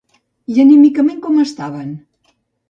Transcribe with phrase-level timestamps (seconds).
[0.53, 1.93] I anímicament com estaven?